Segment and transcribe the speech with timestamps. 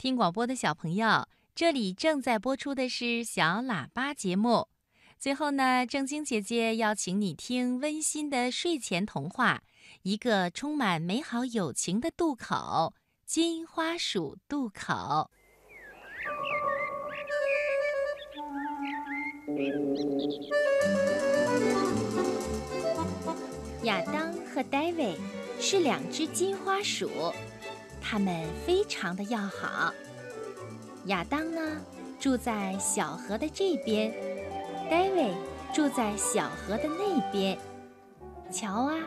[0.00, 4.66] 听广播的小朋友，这里正在播出的是小喇叭节目。
[5.18, 9.62] 最后呢，正晶姐姐要请你听温馨的睡前童话，
[10.04, 12.94] 一个充满美好友情的渡口——
[13.26, 15.30] 金花鼠渡口。
[23.82, 25.14] 亚当和戴维
[25.60, 27.10] 是两只金花鼠。
[28.00, 29.92] 他们非常的要好。
[31.06, 31.60] 亚当呢，
[32.18, 34.12] 住在小河的这边；
[34.90, 35.34] 戴维
[35.72, 37.58] 住在小河的那边。
[38.50, 38.98] 瞧啊，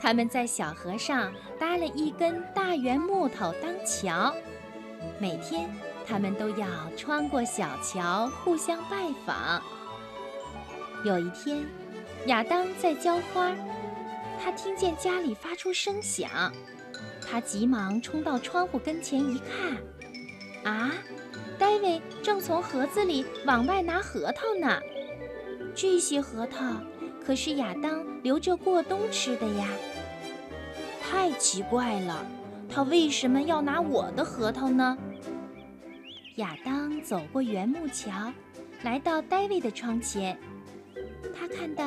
[0.00, 4.34] 他们在小河上搭了一根大圆木头当桥。
[5.18, 5.68] 每天，
[6.06, 9.62] 他们都要穿过小桥，互相拜访。
[11.04, 11.64] 有一天，
[12.26, 13.52] 亚当在浇花，
[14.42, 16.52] 他听见家里发出声响。
[17.30, 20.92] 他急忙冲到窗户跟前一看，啊，
[21.58, 24.80] 戴维正从盒子里往外拿核桃呢。
[25.74, 26.80] 这些核桃
[27.24, 29.68] 可是亚当留着过冬吃的呀。
[31.02, 32.24] 太奇怪了，
[32.68, 34.96] 他为什么要拿我的核桃呢？
[36.36, 38.32] 亚当走过圆木桥，
[38.82, 40.38] 来到戴维的窗前。
[41.34, 41.84] 他看到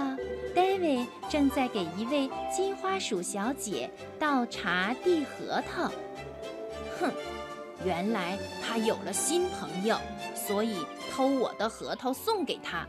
[0.53, 5.91] 戴维正在给一位金花鼠小姐倒茶递核桃。
[6.99, 7.11] 哼，
[7.85, 9.97] 原来他有了新朋友，
[10.35, 12.87] 所以偷我的核桃送给他。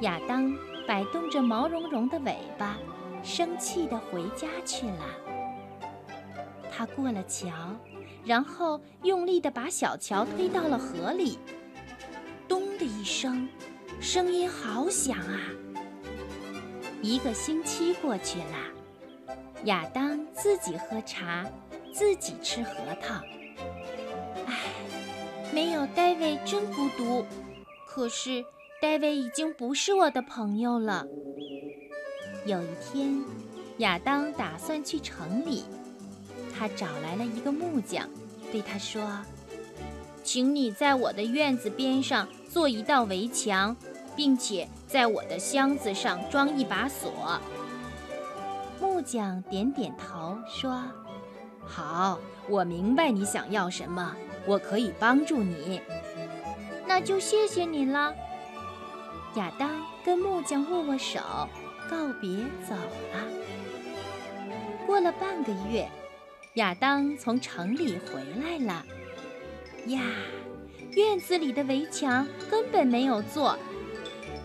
[0.00, 2.76] 亚当摆动着毛茸茸的尾巴，
[3.22, 5.04] 生气地回家去了。
[6.70, 7.48] 他过了桥，
[8.24, 11.38] 然后用力地把小桥推到了河里。
[12.46, 13.48] 咚的一声。
[14.00, 15.40] 声音好响啊！
[17.02, 21.44] 一个星期过去了，亚当自己喝茶，
[21.92, 23.16] 自己吃核桃。
[24.46, 24.54] 唉，
[25.52, 27.26] 没有戴维真孤独。
[27.86, 28.44] 可是
[28.80, 31.04] 戴维已经不是我的朋友了。
[32.46, 33.20] 有一天，
[33.78, 35.64] 亚当打算去城里，
[36.56, 38.08] 他找来了一个木匠，
[38.52, 39.02] 对他说
[40.22, 43.76] ：“请你在我的院子边上做一道围墙。”
[44.18, 47.40] 并且在我的箱子上装一把锁。
[48.80, 50.82] 木匠点点头说
[51.64, 52.18] ：“好，
[52.48, 55.80] 我明白你想要什么，我可以帮助你。
[56.84, 58.12] 那就谢谢你了。”
[59.36, 59.70] 亚当
[60.04, 61.20] 跟木匠握握手，
[61.88, 63.24] 告别走了。
[64.84, 65.88] 过了半个月，
[66.54, 68.84] 亚当从城里回来了。
[69.86, 70.02] 呀，
[70.96, 73.56] 院子里的围墙根本没有做。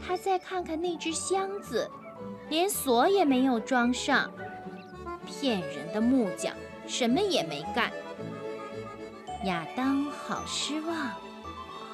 [0.05, 1.89] 他再看看那只箱子，
[2.49, 4.31] 连锁也没有装上。
[5.25, 6.53] 骗人的木匠，
[6.85, 7.91] 什么也没干。
[9.45, 11.11] 亚当好失望，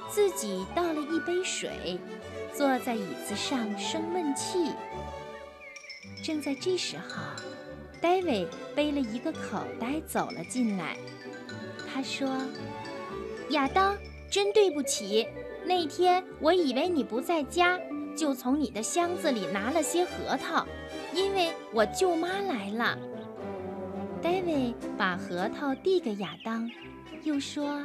[0.10, 2.00] 自己倒了一杯水，
[2.54, 4.72] 坐在椅子上生闷气。
[6.24, 7.22] 正在这时候，
[8.02, 10.98] 戴维背了一个口袋走了进来。
[11.92, 12.28] 他说
[13.50, 13.98] ：“亚当，
[14.30, 15.28] 真对不起，
[15.66, 17.80] 那天我以为你不在家。”
[18.20, 20.68] 就从你的箱子里拿了些核桃，
[21.14, 22.98] 因为我舅妈来了。
[24.22, 26.70] 戴维把核桃递给亚当，
[27.24, 27.82] 又说：“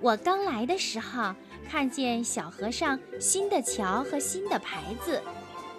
[0.00, 1.34] 我刚来的时候
[1.68, 5.20] 看见小河上新的桥和新的牌子，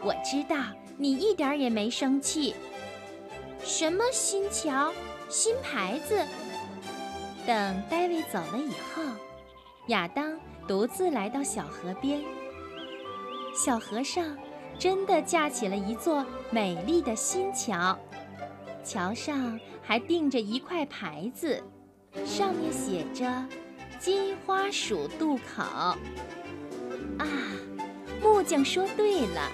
[0.03, 0.57] 我知道
[0.97, 2.53] 你一点也没生气。
[3.63, 4.91] 什么新桥、
[5.29, 6.21] 新牌子？”
[7.47, 9.01] 等戴维走了以后，
[9.87, 10.37] 亚当
[10.67, 12.21] 独自来到小河边。
[13.57, 14.37] 小河上
[14.77, 17.97] 真的架起了一座美丽的新桥，
[18.83, 21.59] 桥上还钉着一块牌子，
[22.23, 23.43] 上面写着
[23.97, 25.63] “金花鼠渡口”。
[27.17, 27.25] 啊，
[28.21, 29.51] 木匠说对了，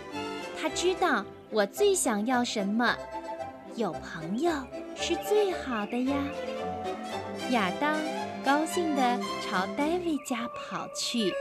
[0.59, 2.93] 他知道我最想要什么，
[3.77, 4.51] 有朋友
[4.97, 6.13] 是最好的呀。
[7.51, 7.95] 亚当
[8.43, 11.31] 高兴地朝戴维家跑去。